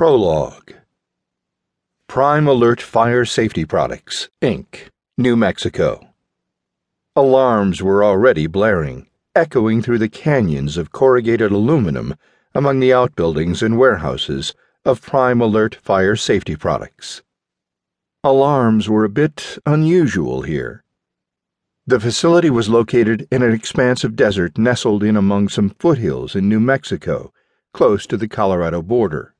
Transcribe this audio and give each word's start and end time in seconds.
Prologue 0.00 0.72
Prime 2.06 2.46
Alert 2.48 2.80
Fire 2.80 3.26
Safety 3.26 3.66
Products, 3.66 4.30
Inc., 4.40 4.88
New 5.18 5.36
Mexico. 5.36 6.14
Alarms 7.14 7.82
were 7.82 8.02
already 8.02 8.46
blaring, 8.46 9.10
echoing 9.34 9.82
through 9.82 9.98
the 9.98 10.08
canyons 10.08 10.78
of 10.78 10.90
corrugated 10.90 11.52
aluminum 11.52 12.14
among 12.54 12.80
the 12.80 12.94
outbuildings 12.94 13.62
and 13.62 13.78
warehouses 13.78 14.54
of 14.86 15.02
Prime 15.02 15.42
Alert 15.42 15.74
Fire 15.74 16.16
Safety 16.16 16.56
Products. 16.56 17.20
Alarms 18.24 18.88
were 18.88 19.04
a 19.04 19.10
bit 19.10 19.58
unusual 19.66 20.40
here. 20.40 20.82
The 21.86 22.00
facility 22.00 22.48
was 22.48 22.70
located 22.70 23.28
in 23.30 23.42
an 23.42 23.52
expanse 23.52 24.02
of 24.02 24.16
desert 24.16 24.56
nestled 24.56 25.04
in 25.04 25.14
among 25.14 25.50
some 25.50 25.68
foothills 25.78 26.34
in 26.34 26.48
New 26.48 26.58
Mexico, 26.58 27.34
close 27.74 28.06
to 28.06 28.16
the 28.16 28.28
Colorado 28.28 28.80
border. 28.80 29.34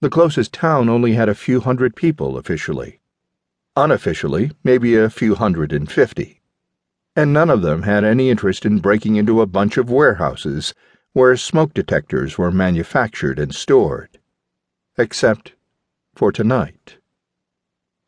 The 0.00 0.10
closest 0.10 0.52
town 0.52 0.88
only 0.88 1.14
had 1.14 1.28
a 1.28 1.34
few 1.34 1.60
hundred 1.60 1.96
people 1.96 2.36
officially. 2.36 3.00
Unofficially, 3.74 4.52
maybe 4.62 4.94
a 4.94 5.10
few 5.10 5.34
hundred 5.34 5.72
and 5.72 5.90
fifty. 5.90 6.40
And 7.16 7.32
none 7.32 7.50
of 7.50 7.62
them 7.62 7.82
had 7.82 8.04
any 8.04 8.30
interest 8.30 8.64
in 8.64 8.78
breaking 8.78 9.16
into 9.16 9.40
a 9.40 9.46
bunch 9.46 9.76
of 9.76 9.90
warehouses 9.90 10.72
where 11.14 11.36
smoke 11.36 11.74
detectors 11.74 12.38
were 12.38 12.52
manufactured 12.52 13.40
and 13.40 13.52
stored. 13.52 14.20
Except 14.96 15.54
for 16.14 16.30
tonight. 16.30 16.98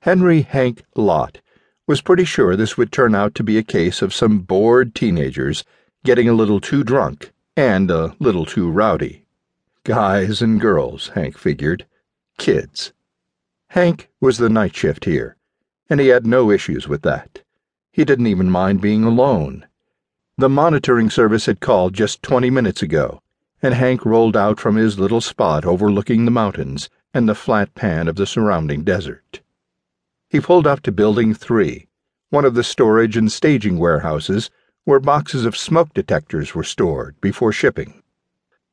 Henry 0.02 0.42
Hank 0.42 0.84
Lott 0.95 1.41
was 1.88 2.00
pretty 2.00 2.25
sure 2.25 2.55
this 2.55 2.77
would 2.77 2.92
turn 2.92 3.16
out 3.16 3.34
to 3.34 3.42
be 3.42 3.59
a 3.59 3.64
case 3.64 4.00
of 4.00 4.14
some 4.14 4.38
bored 4.38 4.95
teenagers 4.95 5.64
getting 6.05 6.28
a 6.28 6.34
little 6.34 6.61
too 6.61 6.84
drunk 6.84 7.33
and 7.56 7.91
a 7.91 8.14
little 8.20 8.47
too 8.47 8.70
rowdy. 8.70 9.25
Guys 9.83 10.41
and 10.41 10.61
girls, 10.61 11.09
Hank 11.14 11.36
figured. 11.36 11.84
Kids. 12.40 12.94
Hank 13.68 14.08
was 14.18 14.38
the 14.38 14.48
night 14.48 14.74
shift 14.74 15.04
here, 15.04 15.36
and 15.91 16.00
he 16.00 16.08
had 16.08 16.27
no 16.27 16.50
issues 16.50 16.88
with 16.88 17.02
that. 17.02 17.42
He 17.92 18.02
didn't 18.02 18.28
even 18.28 18.50
mind 18.50 18.80
being 18.80 19.05
alone. 19.05 19.66
The 20.38 20.48
monitoring 20.48 21.10
service 21.10 21.44
had 21.44 21.60
called 21.60 21.92
just 21.92 22.22
20 22.22 22.48
minutes 22.48 22.80
ago, 22.80 23.20
and 23.60 23.74
Hank 23.74 24.06
rolled 24.06 24.38
out 24.38 24.58
from 24.58 24.77
his 24.77 24.98
little 24.98 25.20
spot 25.20 25.66
overlooking 25.66 26.24
the 26.24 26.30
mountains 26.30 26.88
and 27.12 27.28
the 27.28 27.34
flat 27.34 27.74
pan 27.74 28.08
of 28.08 28.16
the 28.16 28.27
surrounding 28.27 28.84
desert. 28.84 29.42
He 30.30 30.41
pulled 30.41 30.66
up 30.66 30.80
to 30.84 30.92
Building 30.92 31.34
3, 31.34 31.88
one 32.30 32.47
of 32.47 32.54
the 32.54 32.64
storage 32.64 33.19
and 33.19 33.30
staging 33.30 33.77
warehouses 33.77 34.50
where 34.84 34.98
boxes 34.98 35.44
of 35.44 35.58
smoke 35.58 35.92
detectors 35.92 36.54
were 36.54 36.64
stored 36.64 37.20
before 37.20 37.52
shipping. 37.52 38.02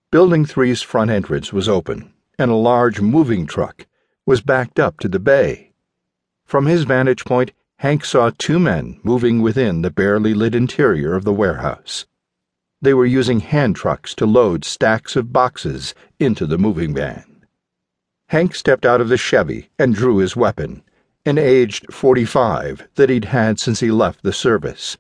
Building 0.10 0.46
Three's 0.46 0.82
front 0.82 1.12
entrance 1.12 1.52
was 1.52 1.68
open, 1.68 2.14
and 2.38 2.52
a 2.52 2.56
large 2.56 3.02
moving 3.02 3.46
truck 3.46 3.88
was 4.26 4.42
backed 4.42 4.80
up 4.80 5.00
to 5.00 5.08
the 5.08 5.20
bay. 5.20 5.72
From 6.46 6.66
his 6.66 6.84
vantage 6.84 7.26
point, 7.26 7.52
Hank 7.78 8.06
saw 8.06 8.32
two 8.38 8.60
men 8.60 9.00
moving 9.04 9.42
within 9.42 9.82
the 9.82 9.92
barely 9.92 10.34
lit 10.34 10.56
interior 10.56 11.14
of 11.14 11.24
the 11.24 11.34
warehouse. 11.34 12.06
They 12.82 12.94
were 12.94 13.06
using 13.06 13.40
hand 13.40 13.76
trucks 13.76 14.14
to 14.16 14.26
load 14.26 14.64
stacks 14.64 15.16
of 15.16 15.34
boxes 15.34 15.96
into 16.20 16.46
the 16.46 16.58
moving 16.58 16.94
van. 16.94 17.46
Hank 18.30 18.56
stepped 18.56 18.86
out 18.86 19.02
of 19.02 19.10
the 19.10 19.18
Chevy 19.18 19.70
and 19.80 19.96
drew 19.96 20.18
his 20.18 20.36
weapon, 20.36 20.84
an 21.26 21.38
aged 21.38 21.92
45 21.94 22.88
that 22.96 23.10
he'd 23.10 23.26
had 23.26 23.60
since 23.60 23.80
he 23.80 23.92
left 23.92 24.24
the 24.24 24.34
service. 24.34 24.98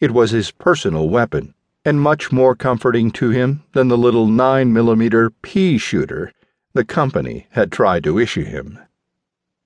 It 0.00 0.10
was 0.10 0.30
his 0.30 0.50
personal 0.50 1.08
weapon 1.08 1.54
and 1.84 2.00
much 2.00 2.30
more 2.30 2.54
comforting 2.54 3.10
to 3.12 3.30
him 3.30 3.62
than 3.72 3.88
the 3.88 3.98
little 3.98 4.26
9mm 4.26 5.32
pea 5.42 5.78
shooter 5.78 6.32
the 6.72 6.84
company 6.84 7.46
had 7.50 7.72
tried 7.72 8.04
to 8.04 8.18
issue 8.18 8.44
him. 8.44 8.78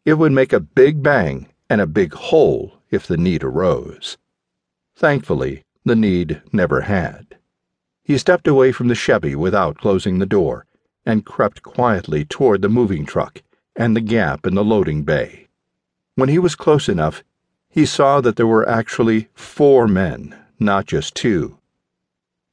It 0.05 0.14
would 0.14 0.33
make 0.33 0.53
a 0.53 0.61
big 0.61 1.03
bang 1.03 1.48
and 1.69 1.81
a 1.81 1.86
big 1.86 2.12
hole 2.14 2.78
if 2.91 3.06
the 3.06 3.17
need 3.17 3.42
arose. 3.42 4.19
Thankfully, 4.95 5.64
the 5.85 5.96
need 5.96 6.42
never 6.52 6.83
had. 6.83 7.36
He 8.05 8.18
stepped 8.18 8.46
away 8.46 8.73
from 8.73 8.89
the 8.89 8.95
Chevy 8.95 9.35
without 9.35 9.79
closing 9.79 10.18
the 10.18 10.27
door 10.27 10.67
and 11.05 11.27
crept 11.27 11.62
quietly 11.62 12.24
toward 12.24 12.62
the 12.62 12.68
moving 12.68 13.05
truck 13.07 13.42
and 13.77 13.96
the 13.96 14.01
gap 14.01 14.46
in 14.46 14.55
the 14.55 14.64
loading 14.64 15.02
bay. 15.02 15.48
When 16.14 16.29
he 16.29 16.39
was 16.39 16.55
close 16.55 16.89
enough, 16.89 17.24
he 17.68 17.86
saw 17.86 18.20
that 18.20 18.36
there 18.36 18.46
were 18.46 18.68
actually 18.68 19.29
four 19.35 19.89
men, 19.89 20.36
not 20.58 20.86
just 20.86 21.14
two. 21.14 21.58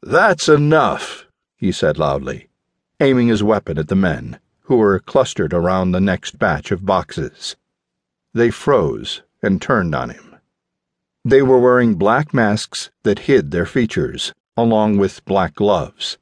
That's 0.02 0.48
enough, 0.48 1.28
he 1.58 1.72
said 1.72 1.98
loudly, 1.98 2.49
aiming 3.00 3.28
his 3.30 3.44
weapon 3.44 3.78
at 3.78 3.88
the 3.88 3.96
men, 3.96 4.40
who 4.62 4.78
were 4.78 5.00
clustered 5.00 5.54
around 5.54 5.92
the 5.92 6.02
next 6.02 6.38
batch 6.38 6.72
of 6.72 6.86
boxes. 6.86 7.56
They 8.34 8.52
froze 8.52 9.24
and 9.42 9.62
turned 9.62 9.96
on 9.96 10.10
him. 10.10 10.36
They 11.26 11.42
were 11.42 11.60
wearing 11.60 11.96
black 11.96 12.34
masks 12.34 12.92
that 13.04 13.20
hid 13.20 13.52
their 13.52 13.66
features, 13.66 14.34
along 14.56 14.98
with 14.98 15.26
black 15.26 15.56
gloves. 15.56 16.18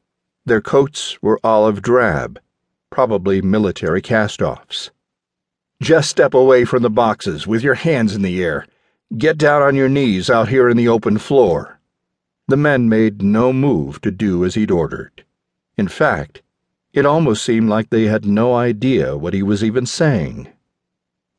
Their 0.46 0.62
coats 0.62 1.22
were 1.22 1.40
olive 1.44 1.82
drab, 1.82 2.40
probably 2.90 3.42
military 3.42 4.02
cast 4.02 4.42
offs. 4.42 4.92
Just 5.82 6.10
step 6.10 6.34
away 6.34 6.66
from 6.66 6.84
the 6.84 6.90
boxes 6.90 7.46
with 7.46 7.64
your 7.64 7.76
hands 7.76 8.16
in 8.16 8.22
the 8.22 8.44
air. 8.44 8.66
Get 9.18 9.38
down 9.38 9.62
on 9.62 9.76
your 9.76 9.90
knees 9.90 10.30
out 10.30 10.50
here 10.50 10.70
in 10.70 10.78
the 10.78 10.88
open 10.88 11.18
floor. 11.18 11.80
The 12.48 12.58
men 12.58 12.90
made 12.90 13.22
no 13.22 13.52
move 13.52 14.02
to 14.02 14.12
do 14.12 14.46
as 14.46 14.56
he'd 14.56 14.72
ordered. 14.72 15.26
In 15.78 15.88
fact, 15.88 16.42
it 16.97 17.06
almost 17.06 17.44
seemed 17.44 17.69
like 17.69 17.91
they 17.91 18.06
had 18.06 18.25
no 18.25 18.56
idea 18.56 19.16
what 19.16 19.35
he 19.35 19.44
was 19.44 19.63
even 19.63 19.85
saying. 19.85 20.47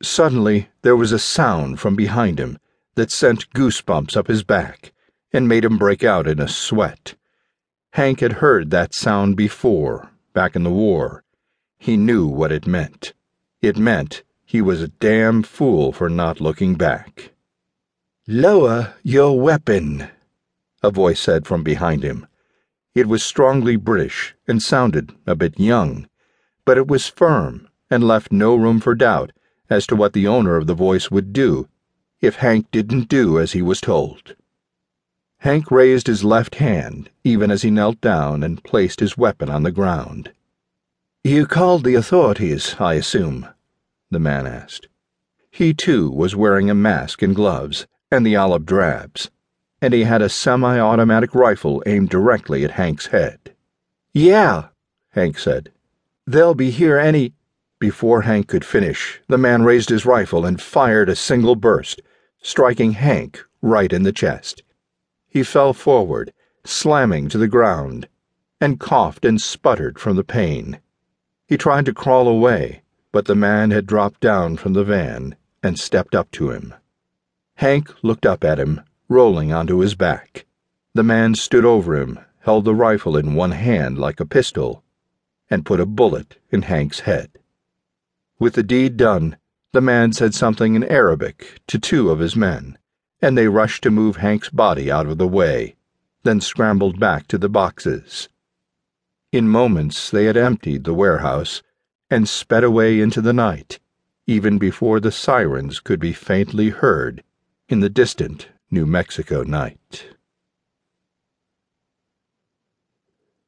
Suddenly, 0.01 0.69
there 0.83 0.95
was 0.95 1.11
a 1.11 1.19
sound 1.19 1.81
from 1.81 1.97
behind 1.97 2.39
him 2.39 2.59
that 2.95 3.11
sent 3.11 3.51
goosebumps 3.51 4.17
up 4.17 4.29
his 4.29 4.45
back 4.45 4.93
and 5.33 5.49
made 5.49 5.65
him 5.65 5.77
break 5.77 6.05
out 6.05 6.29
in 6.29 6.39
a 6.39 6.47
sweat. 6.47 7.17
Hank 7.95 8.21
had 8.21 8.35
heard 8.35 8.71
that 8.71 8.95
sound 8.95 9.37
before, 9.37 10.13
back 10.33 10.55
in 10.55 10.63
the 10.63 10.71
war. 10.71 11.25
He 11.77 11.97
knew 11.97 12.29
what 12.29 12.53
it 12.53 12.65
meant. 12.65 13.13
It 13.61 13.77
meant 13.77 14.23
he 14.45 14.63
was 14.63 14.81
a 14.81 14.95
damn 15.01 15.43
fool 15.43 15.91
for 15.91 16.09
not 16.09 16.41
looking 16.41 16.77
back. 16.77 17.33
Lower 18.29 18.95
your 19.03 19.41
weapon 19.41 20.09
a 20.85 20.91
voice 20.93 21.19
said 21.19 21.49
from 21.49 21.65
behind 21.65 22.05
him. 22.05 22.28
It 22.99 23.07
was 23.07 23.23
strongly 23.23 23.77
British 23.77 24.35
and 24.49 24.61
sounded 24.61 25.15
a 25.25 25.37
bit 25.37 25.61
young, 25.61 26.09
but 26.65 26.77
it 26.77 26.89
was 26.89 27.07
firm 27.07 27.69
and 27.89 28.03
left 28.03 28.33
no 28.33 28.57
room 28.57 28.81
for 28.81 28.97
doubt 28.97 29.31
as 29.71 29.87
to 29.87 29.95
what 29.95 30.15
the 30.15 30.27
owner 30.27 30.57
of 30.57 30.67
the 30.67 30.75
voice 30.75 31.09
would 31.09 31.33
do 31.33 31.69
if 32.21 32.35
Hank 32.43 32.73
didn't 32.73 33.09
do 33.09 33.39
as 33.39 33.53
he 33.53 33.63
was 33.63 33.81
told. 33.81 34.35
Hank 35.43 35.71
raised 35.71 36.09
his 36.09 36.25
left 36.25 36.57
hand 36.57 37.09
even 37.23 37.53
as 37.53 37.63
he 37.63 37.71
knelt 37.71 38.01
down 38.01 38.43
and 38.43 38.65
placed 38.65 38.99
his 38.99 39.17
weapon 39.17 39.49
on 39.49 39.63
the 39.63 39.71
ground. 39.71 40.33
You 41.23 41.47
called 41.47 41.85
the 41.85 41.95
authorities, 41.95 42.75
I 42.81 42.95
assume? 42.95 43.47
the 44.11 44.19
man 44.19 44.45
asked. 44.45 44.89
He, 45.53 45.73
too, 45.73 46.11
was 46.11 46.35
wearing 46.35 46.69
a 46.69 46.75
mask 46.75 47.23
and 47.23 47.33
gloves 47.33 47.87
and 48.11 48.27
the 48.27 48.35
olive 48.35 48.67
drabs 48.67 49.31
and 49.81 49.95
he 49.95 50.05
had 50.05 50.23
a 50.23 50.29
semi 50.29 50.79
automatic 50.79 51.35
rifle 51.35 51.83
aimed 51.87 52.09
directly 52.09 52.65
at 52.65 52.73
Hank's 52.73 53.07
head. 53.07 53.55
Yeah, 54.13 54.69
Hank 55.11 55.39
said. 55.39 55.73
They'll 56.27 56.55
be 56.55 56.71
here 56.71 56.99
any. 56.99 57.35
Before 57.79 58.23
Hank 58.23 58.49
could 58.49 58.65
finish, 58.65 59.21
the 59.29 59.39
man 59.39 59.63
raised 59.63 59.89
his 59.89 60.05
rifle 60.05 60.45
and 60.45 60.61
fired 60.61 61.09
a 61.09 61.15
single 61.15 61.55
burst, 61.55 62.03
striking 62.43 62.93
Hank 62.93 63.45
right 63.63 63.93
in 63.93 64.03
the 64.03 64.13
chest. 64.13 64.65
He 65.29 65.45
fell 65.45 65.73
forward, 65.73 66.33
slamming 66.65 67.29
to 67.29 67.39
the 67.39 67.47
ground, 67.47 68.09
and 68.61 68.81
coughed 68.81 69.25
and 69.25 69.41
sputtered 69.41 70.01
from 70.01 70.17
the 70.17 70.25
pain. 70.25 70.81
He 71.47 71.57
tried 71.57 71.87
to 71.87 71.95
crawl 71.95 72.27
away, 72.27 72.83
but 73.13 73.27
the 73.27 73.37
man 73.37 73.71
had 73.71 73.87
dropped 73.87 74.21
down 74.21 74.57
from 74.57 74.73
the 74.73 74.85
van 74.85 75.37
and 75.63 75.79
stepped 75.79 76.17
up 76.17 76.31
to 76.33 76.51
him. 76.51 76.75
Hank 77.55 77.93
looked 78.03 78.27
up 78.27 78.43
at 78.43 78.59
him 78.59 78.81
rolling 79.09 79.53
onto 79.53 79.79
his 79.79 79.95
back. 79.95 80.45
The 80.95 81.03
man 81.03 81.35
stood 81.35 81.65
over 81.65 81.97
him, 81.97 82.19
held 82.41 82.65
the 82.65 82.75
rifle 82.75 83.17
in 83.17 83.35
one 83.35 83.53
hand 83.53 83.99
like 83.99 84.21
a 84.21 84.27
pistol, 84.27 84.85
and 85.51 85.65
put 85.65 85.81
a 85.81 85.87
bullet 85.87 86.39
in 86.51 86.63
Hank's 86.63 87.01
head. 87.01 87.31
With 88.39 88.55
the 88.55 88.63
deed 88.63 88.97
done, 88.97 89.37
the 89.73 89.81
man 89.81 90.13
said 90.13 90.35
something 90.35 90.75
in 90.75 90.85
Arabic 90.85 91.61
to 91.69 91.79
two 91.79 92.11
of 92.11 92.19
his 92.19 92.37
men, 92.37 92.79
and 93.21 93.37
they 93.37 93.49
rushed 93.49 93.83
to 93.83 93.91
move 93.91 94.17
Hank's 94.17 94.51
body 94.51 94.91
out 94.91 95.07
of 95.07 95.19
the 95.19 95.29
way, 95.29 95.77
then 96.23 96.41
scrambled 96.41 97.01
back 97.01 97.27
to 97.29 97.39
the 97.39 97.49
boxes. 97.49 98.29
In 99.33 99.49
moments, 99.49 100.11
they 100.11 100.25
had 100.25 100.37
emptied 100.37 100.85
the 100.85 100.95
warehouse 100.95 101.63
and 102.11 102.29
sped 102.29 102.65
away 102.65 103.01
into 103.01 103.21
the 103.21 103.33
night, 103.33 103.79
even 104.27 104.59
before 104.59 105.01
the 105.01 105.13
sirens 105.13 105.81
could 105.81 106.01
be 106.01 106.13
faintly 106.13 106.71
heard 106.71 107.23
in 107.69 107.81
the 107.81 107.91
distant 107.91 108.49
New 108.71 108.85
Mexico 108.85 109.43
night. 109.45 110.18